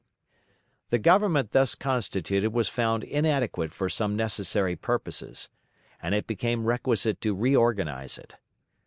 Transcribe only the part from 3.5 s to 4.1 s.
for